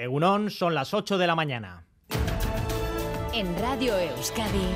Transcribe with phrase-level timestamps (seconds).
[0.00, 1.84] Egunon, son las 8 de la mañana.
[3.34, 4.66] En Radio Euskadi,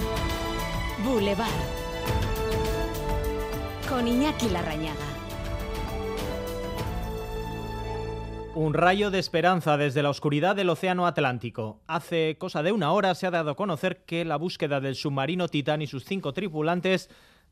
[1.03, 1.49] Boulevard.
[3.89, 5.07] Con Iñaki Larrañaga.
[8.55, 11.81] Un rayo de esperanza desde la oscuridad del Océano Atlántico.
[11.87, 15.49] Hace cosa de una hora se ha dado a conocer que la búsqueda del submarino
[15.49, 17.09] Titán y sus cinco tripulantes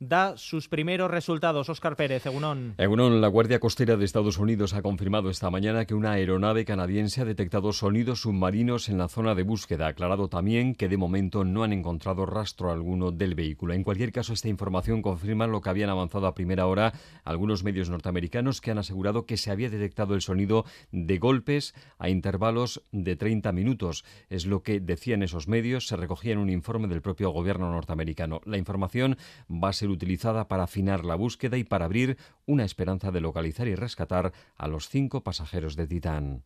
[0.08, 1.68] da sus primeros resultados.
[1.68, 2.74] Óscar Pérez, Egunon.
[2.78, 7.20] Egunon, la Guardia Costera de Estados Unidos ha confirmado esta mañana que una aeronave canadiense
[7.20, 9.86] ha detectado sonidos submarinos en la zona de búsqueda.
[9.86, 13.74] Ha aclarado también que de momento no han encontrado rastro alguno del vehículo.
[13.74, 16.92] En cualquier caso, esta información confirma lo que habían avanzado a primera hora
[17.24, 22.08] algunos medios norteamericanos que han asegurado que se había detectado el sonido de golpes a
[22.08, 24.04] intervalos de 30 minutos.
[24.28, 28.40] Es lo que decían esos medios, se recogía en un informe del propio gobierno norteamericano.
[28.44, 29.16] La información
[29.48, 33.68] va a ser utilizada para afinar la búsqueda y para abrir una esperanza de localizar
[33.68, 36.44] y rescatar a los cinco pasajeros de Titán.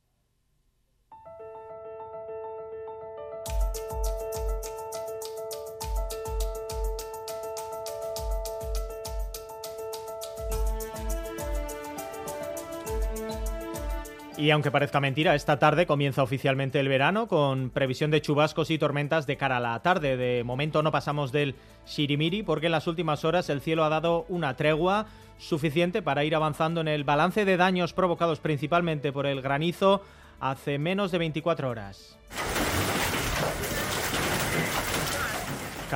[14.38, 18.76] Y aunque parezca mentira, esta tarde comienza oficialmente el verano con previsión de chubascos y
[18.76, 20.18] tormentas de cara a la tarde.
[20.18, 21.54] De momento no pasamos del
[21.86, 25.06] shirimiri porque en las últimas horas el cielo ha dado una tregua
[25.38, 30.02] suficiente para ir avanzando en el balance de daños provocados principalmente por el granizo
[30.38, 32.18] hace menos de 24 horas.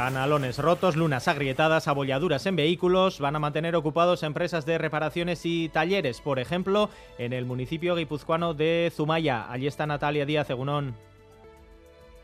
[0.01, 5.69] Canalones rotos, lunas agrietadas, abolladuras en vehículos van a mantener ocupados empresas de reparaciones y
[5.69, 9.53] talleres, por ejemplo, en el municipio guipuzcoano de Zumaya.
[9.53, 10.95] Allí está Natalia Díaz Egunón.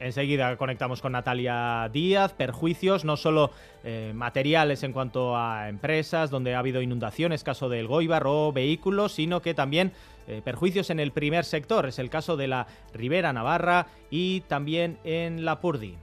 [0.01, 2.33] Enseguida conectamos con Natalia Díaz.
[2.33, 3.51] Perjuicios no solo
[3.85, 9.13] eh, materiales en cuanto a empresas donde ha habido inundaciones, caso del Goibar o vehículos,
[9.13, 9.93] sino que también
[10.29, 11.85] eh, perjuicios en el primer sector.
[11.85, 15.99] Es el caso de la Ribera Navarra y también en la Purdi.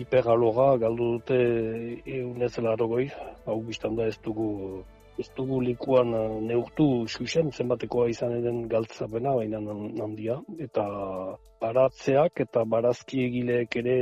[0.00, 1.40] Hiperaloga galdu dute
[2.06, 3.08] eunez larogoi,
[3.46, 4.84] hau biztan da ez dugu
[5.18, 6.12] ez dugu likuan
[6.46, 10.84] neurtu xuxen zenbatekoa izan eden galtzapena baina handia eta
[11.58, 13.96] baratzeak eta barazki egileek ere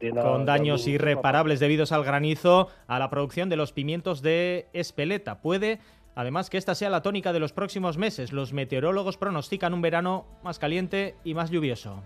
[0.00, 5.40] dena Con daños irreparables debidos al granizo a la producción de los pimientos de Espeleta.
[5.40, 5.78] Puede
[6.18, 8.32] Además, que esta sea la tónica de los próximos meses.
[8.32, 12.02] Los meteorólogos pronostican un verano más caliente y más lluvioso.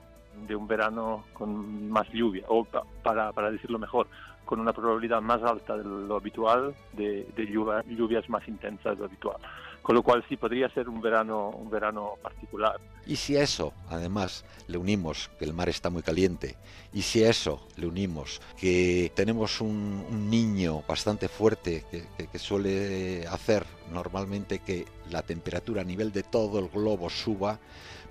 [0.47, 4.09] De un verano con más lluvia, o pa- para, para decirlo mejor,
[4.45, 9.01] con una probabilidad más alta de lo habitual de, de lluvia- lluvias más intensas de
[9.01, 9.37] lo habitual.
[9.83, 12.79] Con lo cual sí podría ser un verano, un verano particular.
[13.07, 16.57] Y si a eso, además, le unimos que el mar está muy caliente,
[16.93, 22.27] y si a eso le unimos que tenemos un, un niño bastante fuerte que, que-
[22.27, 27.59] que suele hacer normalmente que la temperatura a nivel de todo el globo suba,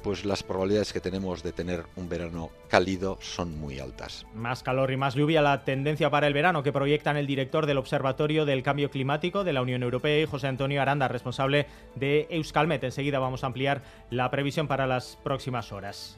[0.04, 4.26] pues las probabilidades que tenemos de tener un verano cálido son muy altas.
[4.34, 7.78] Más calor y más lluvia, la tendencia para el verano que proyectan el director del
[7.78, 12.84] Observatorio del Cambio Climático de la Unión Europea y José Antonio Aranda, responsable de Euskalmet.
[12.84, 16.18] Enseguida vamos a ampliar la previsión para las próximas horas.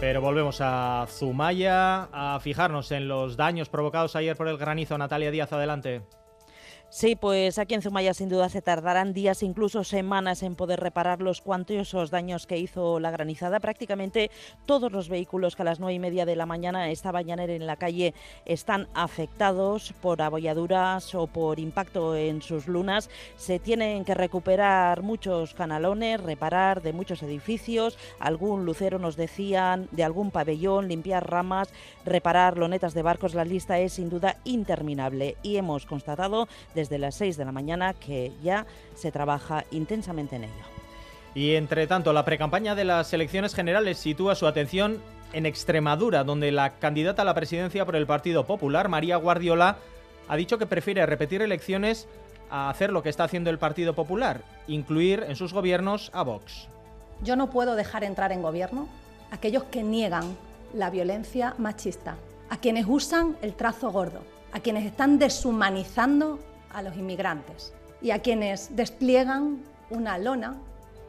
[0.00, 4.98] Pero volvemos a Zumaya, a fijarnos en los daños provocados ayer por el granizo.
[4.98, 6.02] Natalia Díaz, adelante.
[6.96, 11.20] Sí, pues aquí en Zumaya sin duda se tardarán días, incluso semanas en poder reparar
[11.20, 13.58] los cuantiosos daños que hizo la granizada.
[13.58, 14.30] Prácticamente
[14.64, 17.66] todos los vehículos que a las nueve y media de la mañana estaban ya en
[17.66, 23.10] la calle están afectados por abolladuras o por impacto en sus lunas.
[23.36, 30.04] Se tienen que recuperar muchos canalones, reparar de muchos edificios, algún lucero nos decían, de
[30.04, 31.70] algún pabellón, limpiar ramas,
[32.04, 33.34] reparar lonetas de barcos.
[33.34, 37.94] La lista es sin duda interminable y hemos constatado desde las 6 de la mañana
[37.94, 40.64] que ya se trabaja intensamente en ello.
[41.34, 45.00] Y entre tanto, la precampaña de las elecciones generales sitúa su atención
[45.32, 49.78] en Extremadura, donde la candidata a la presidencia por el Partido Popular, María Guardiola,
[50.28, 52.06] ha dicho que prefiere repetir elecciones
[52.50, 56.68] a hacer lo que está haciendo el Partido Popular, incluir en sus gobiernos a Vox.
[57.22, 58.88] Yo no puedo dejar entrar en gobierno
[59.30, 60.36] a aquellos que niegan
[60.72, 62.16] la violencia machista,
[62.48, 64.20] a quienes usan el trazo gordo,
[64.52, 66.38] a quienes están deshumanizando
[66.74, 67.72] a los inmigrantes
[68.02, 70.56] y a quienes despliegan una lona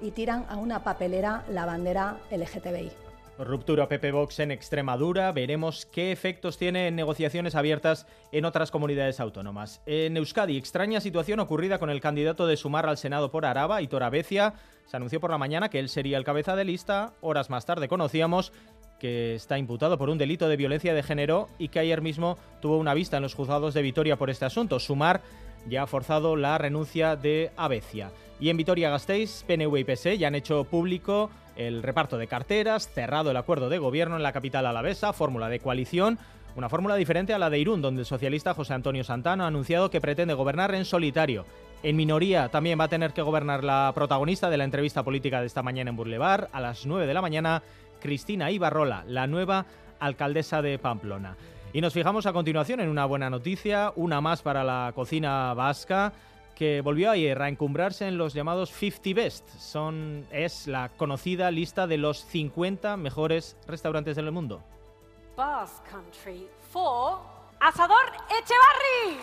[0.02, 2.92] y tiran a una papelera la bandera LGTBI.
[3.38, 5.32] Ruptura PP Vox en Extremadura.
[5.34, 9.82] Veremos qué efectos tiene en negociaciones abiertas en otras comunidades autónomas.
[9.86, 14.04] En Euskadi, extraña situación ocurrida con el candidato de Sumar al Senado por Araba, Hitor
[14.04, 14.54] Abecia.
[14.86, 17.14] Se anunció por la mañana que él sería el cabeza de lista.
[17.20, 18.54] Horas más tarde conocíamos
[19.00, 22.78] que está imputado por un delito de violencia de género y que ayer mismo tuvo
[22.78, 24.80] una vista en los juzgados de Vitoria por este asunto.
[24.80, 25.22] Sumar
[25.68, 28.12] ya ha forzado la renuncia de Abecia.
[28.40, 33.32] Y en Vitoria-Gasteiz, PNV y PS ya han hecho público el reparto de carteras, cerrado
[33.32, 36.20] el acuerdo de gobierno en la capital alavesa, fórmula de coalición,
[36.56, 39.90] una fórmula diferente a la de Irún, donde el socialista José Antonio Santana ha anunciado
[39.90, 41.46] que pretende gobernar en solitario.
[41.84, 45.48] En minoría también va a tener que gobernar la protagonista de la entrevista política de
[45.48, 47.62] esta mañana en Burlevar, a las 9 de la mañana,
[48.00, 49.66] Cristina Ibarrola, la nueva
[50.00, 51.36] alcaldesa de Pamplona.
[51.76, 56.14] Y nos fijamos a continuación en una buena noticia, una más para la cocina vasca
[56.56, 59.50] que volvió ayer a encumbrarse en los llamados 50 Best.
[59.60, 64.64] Son, es la conocida lista de los 50 mejores restaurantes del mundo.
[65.36, 67.20] Basque Country for
[67.60, 69.20] Asador Echevarri.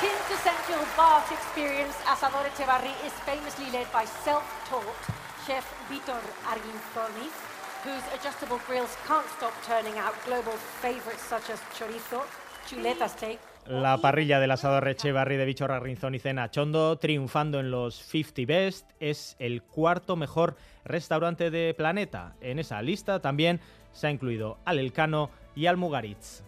[0.00, 6.18] Quintessential Basque experience, Asador Echevarri is famously led by self-taught chef Vitor
[6.50, 7.30] Arginzoni,
[7.84, 12.22] whose adjustable grills can't stop turning out global favorites such as chorizo,
[12.68, 13.38] chuleta steak,
[13.68, 18.42] la parrilla del asador Echevarri de Bicho Rinzón y Cena Chondo, triunfando en los 50
[18.46, 22.36] Best, es el cuarto mejor restaurante de planeta.
[22.40, 23.60] En esa lista también
[23.92, 26.44] se ha incluido Al Elcano y Al Mugaritz.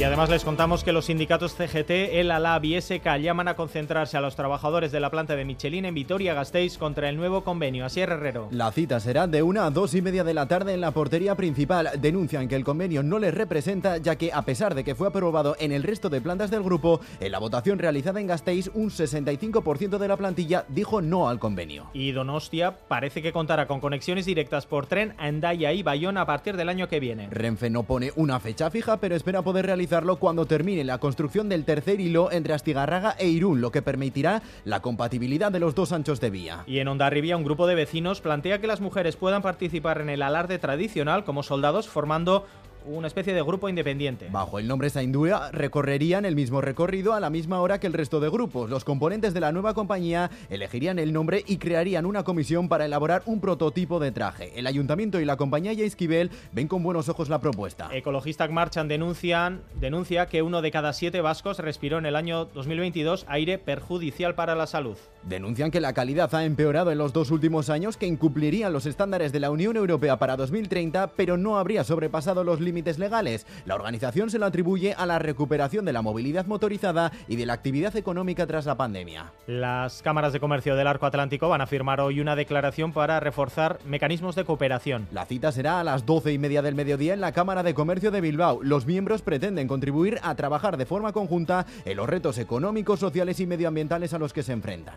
[0.00, 4.16] Y además les contamos que los sindicatos CGT, el ALAB y SK llaman a concentrarse
[4.16, 7.84] a los trabajadores de la planta de Michelin en Vitoria-Gasteiz contra el nuevo convenio.
[7.84, 8.48] Así es, Herrero.
[8.50, 11.34] La cita será de una a dos y media de la tarde en la portería
[11.34, 11.90] principal.
[12.00, 15.54] Denuncian que el convenio no les representa, ya que a pesar de que fue aprobado
[15.60, 19.98] en el resto de plantas del grupo, en la votación realizada en Gasteiz, un 65%
[19.98, 21.90] de la plantilla dijo no al convenio.
[21.92, 26.24] Y Donostia parece que contará con conexiones directas por tren a Endaya y Bayón a
[26.24, 27.28] partir del año que viene.
[27.30, 31.64] Renfe no pone una fecha fija, pero espera poder realizar cuando termine la construcción del
[31.64, 36.20] tercer hilo entre Astigarraga e Irún, lo que permitirá la compatibilidad de los dos anchos
[36.20, 36.62] de vía.
[36.66, 40.22] Y en Ondarribia, un grupo de vecinos plantea que las mujeres puedan participar en el
[40.22, 42.46] alarde tradicional como soldados formando
[42.86, 44.28] una especie de grupo independiente.
[44.30, 48.20] Bajo el nombre Saindúa recorrerían el mismo recorrido a la misma hora que el resto
[48.20, 48.70] de grupos.
[48.70, 53.22] Los componentes de la nueva compañía elegirían el nombre y crearían una comisión para elaborar
[53.26, 54.52] un prototipo de traje.
[54.58, 57.88] El ayuntamiento y la compañía Esquivel ven con buenos ojos la propuesta.
[57.92, 63.24] Ecologistas Marchan denuncian, denuncia que uno de cada siete vascos respiró en el año 2022
[63.28, 64.96] aire perjudicial para la salud.
[65.24, 69.32] Denuncian que la calidad ha empeorado en los dos últimos años, que incumplirían los estándares
[69.32, 73.46] de la Unión Europea para 2030, pero no habría sobrepasado los límites legales.
[73.66, 77.52] La organización se lo atribuye a la recuperación de la movilidad motorizada y de la
[77.52, 79.32] actividad económica tras la pandemia.
[79.46, 83.78] Las cámaras de comercio del Arco Atlántico van a firmar hoy una declaración para reforzar
[83.86, 85.06] mecanismos de cooperación.
[85.12, 88.10] La cita será a las doce y media del mediodía en la Cámara de Comercio
[88.10, 88.60] de Bilbao.
[88.62, 93.46] Los miembros pretenden contribuir a trabajar de forma conjunta en los retos económicos, sociales y
[93.46, 94.96] medioambientales a los que se enfrentan.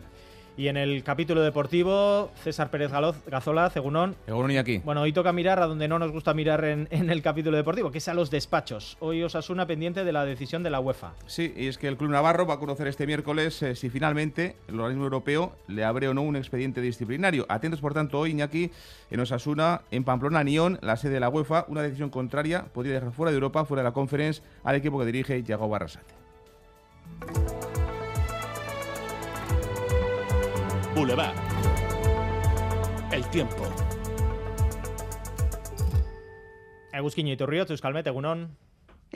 [0.55, 2.91] Y en el capítulo deportivo, César Pérez
[3.25, 4.15] Gazola, Cegunón.
[4.27, 4.81] y aquí.
[4.85, 7.97] Bueno, hoy toca mirar a donde no nos gusta mirar en, el capítulo deportivo, que
[7.97, 8.97] es a los despachos.
[8.99, 11.13] Hoy Osasuna pendiente de la decisión de la UEFA.
[11.25, 14.55] Sí, y es que el Club Navarro va a conocer este miércoles eh, si finalmente
[14.67, 17.47] el organismo europeo le abre o no un expediente disciplinario.
[17.49, 18.69] Atentos, por tanto, hoy, Iñaki,
[19.09, 23.11] en Osasuna, en Pamplona, Nión, la sede de la UEFA, una decisión contraria podría dejar
[23.11, 26.13] fuera de Europa, fuera de la conference, al equipo que dirige Yago Barrasate.
[30.95, 31.35] Boulevard.
[33.11, 33.63] El tiempo.
[36.91, 38.55] Egusquiño y Turriot, Euskalmet, Egunon.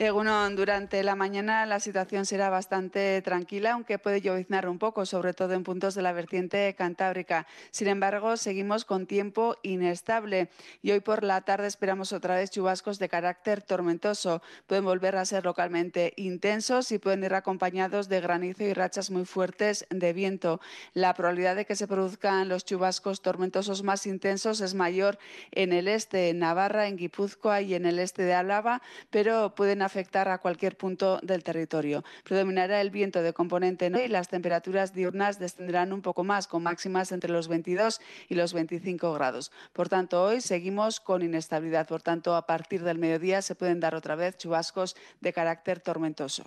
[0.00, 5.34] Egunon, durante la mañana la situación será bastante tranquila, aunque puede lloviznar un poco, sobre
[5.34, 7.48] todo en puntos de la vertiente cantábrica.
[7.72, 10.50] Sin embargo, seguimos con tiempo inestable
[10.82, 14.40] y hoy por la tarde esperamos otra vez chubascos de carácter tormentoso.
[14.68, 19.24] Pueden volver a ser localmente intensos y pueden ir acompañados de granizo y rachas muy
[19.24, 20.60] fuertes de viento.
[20.94, 25.18] La probabilidad de que se produzcan los chubascos tormentosos más intensos es mayor
[25.50, 29.87] en el este, en Navarra, en Guipúzcoa y en el este de Álava, pero pueden
[29.88, 32.04] afectar a cualquier punto del territorio.
[32.24, 36.62] Predominará el viento de componente norte y las temperaturas diurnas descenderán un poco más, con
[36.62, 39.50] máximas entre los 22 y los 25 grados.
[39.72, 41.88] Por tanto, hoy seguimos con inestabilidad.
[41.88, 46.44] Por tanto, a partir del mediodía se pueden dar otra vez chubascos de carácter tormentoso.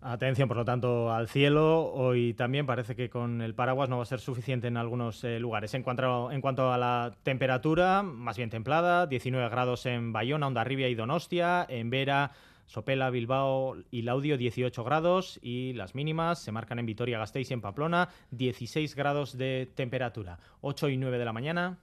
[0.00, 1.92] Atención, por lo tanto, al cielo.
[1.92, 5.40] Hoy también parece que con el paraguas no va a ser suficiente en algunos eh,
[5.40, 5.74] lugares.
[5.74, 10.88] En cuanto, en cuanto a la temperatura, más bien templada, 19 grados en Bayona, Ondarribia
[10.88, 12.30] y Donostia, en Vera,
[12.68, 17.62] Sopela, Bilbao y Laudio 18 grados y las mínimas se marcan en Vitoria-Gasteiz y en
[17.62, 20.38] Pamplona 16 grados de temperatura.
[20.60, 21.78] 8 y 9 de la mañana.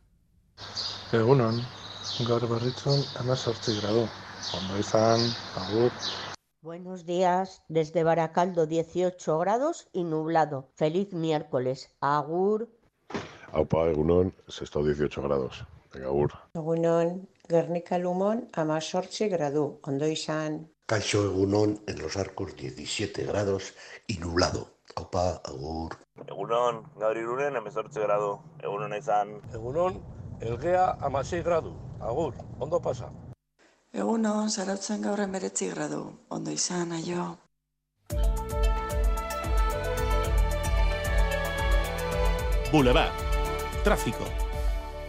[1.12, 1.60] Egunon,
[2.28, 4.08] gaur berritzun 18 grado.
[4.54, 5.20] Ondo izan,
[5.58, 5.92] agur.
[6.62, 10.70] Buenos días, desde Baracaldo 18 grados y nublado.
[10.76, 11.96] Feliz miércoles.
[12.00, 12.70] Agur.
[13.52, 15.66] Aupa, Egunon, sexto 18 grados.
[15.92, 16.32] Venga, agur.
[16.54, 19.80] Egunon, Guernica Lumón, Amasorche gradu.
[19.84, 20.72] Ondo izan.
[20.88, 23.74] Caixo Egunon, en los arcos 17 grados
[24.08, 24.68] y nublado.
[24.96, 25.98] Aupa, agur.
[26.28, 28.40] Egunon, gaur irunen, emezortze gradu.
[28.64, 29.42] Egunon izan.
[29.54, 30.02] Egunon,
[30.42, 31.76] elgea amasei gradu.
[32.00, 33.12] Agur, ondo pasa.
[33.94, 36.02] Egunon, zarautzen gaur emeretzi gradu.
[36.30, 37.38] Ondo izan, aio.
[42.72, 43.14] Boulevard.
[43.84, 44.45] Tráfico.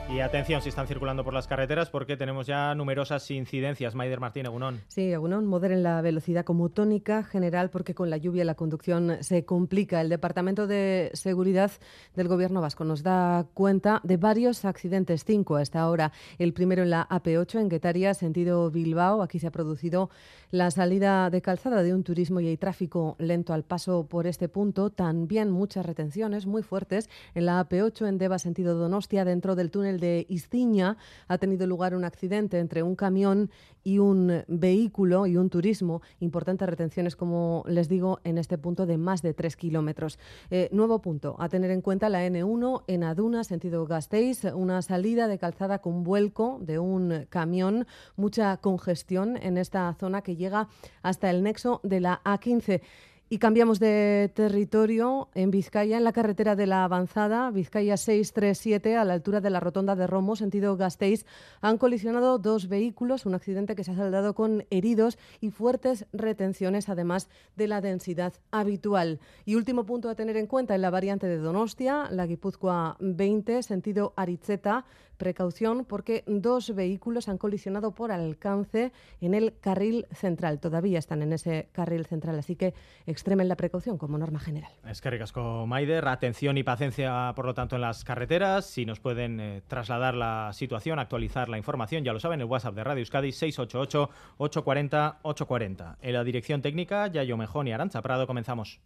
[0.09, 3.97] Y atención si están circulando por las carreteras porque tenemos ya numerosas incidencias.
[3.97, 4.81] Maider Martín, Egunón.
[4.87, 9.45] Sí, Egunón, moderen la velocidad como tónica general porque con la lluvia la conducción se
[9.45, 10.01] complica.
[10.01, 11.73] El Departamento de Seguridad
[12.15, 16.13] del Gobierno Vasco nos da cuenta de varios accidentes, cinco hasta ahora.
[16.39, 19.23] El primero en la AP8 en Guetaria, sentido Bilbao.
[19.23, 20.09] Aquí se ha producido
[20.53, 24.49] la salida de calzada de un turismo y hay tráfico lento al paso por este
[24.49, 24.91] punto.
[24.91, 29.96] También muchas retenciones muy fuertes en la AP8 en Deva, sentido Donostia, dentro del túnel
[30.01, 30.97] de Isciña
[31.29, 33.51] ha tenido lugar un accidente entre un camión
[33.83, 36.03] y un vehículo y un turismo.
[36.21, 40.19] Importantes retenciones, como les digo, en este punto de más de tres kilómetros.
[40.51, 45.29] Eh, nuevo punto a tener en cuenta la N1 en Aduna, sentido Gasteiz, una salida
[45.29, 47.87] de calzada con vuelco de un camión,
[48.17, 50.69] mucha congestión en esta zona que llega
[51.03, 52.83] hasta el nexo de la A15.
[53.29, 59.05] Y cambiamos de territorio en Vizcaya, en la carretera de la avanzada, Vizcaya 637, a
[59.05, 61.27] la altura de la rotonda de Romo, sentido Gasteiz,
[61.61, 66.89] han colisionado dos vehículos, un accidente que se ha saldado con heridos y fuertes retenciones,
[66.89, 69.19] además de la densidad habitual.
[69.45, 73.61] Y último punto a tener en cuenta en la variante de Donostia, la Guipúzcoa 20,
[73.65, 74.85] sentido Aritzeta,
[75.17, 80.61] precaución porque dos vehículos han colisionado por alcance en el carril central.
[80.61, 82.75] Todavía están en ese carril central, así que
[83.17, 84.71] extremen la precaución como norma general.
[84.87, 86.07] Es que ricasco, Maider.
[86.07, 88.67] Atención y paciencia, por lo tanto, en las carreteras.
[88.67, 92.75] Si nos pueden eh, trasladar la situación, actualizar la información, ya lo saben, el WhatsApp
[92.75, 95.97] de Radio Euskadi 688-840-840.
[96.03, 98.81] En la dirección técnica, Yayo Mejón y Arancha Prado, comenzamos.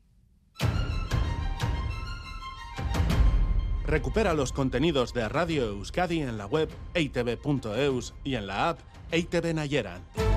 [3.84, 8.78] Recupera los contenidos de Radio Euskadi en la web eitv.eus y en la app
[9.10, 10.29] EITV Nayeran.